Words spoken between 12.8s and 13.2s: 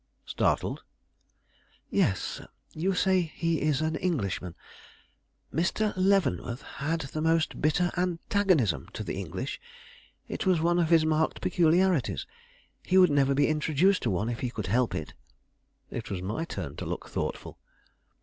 He would